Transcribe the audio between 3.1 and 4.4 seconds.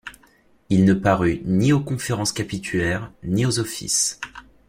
ni aux offices.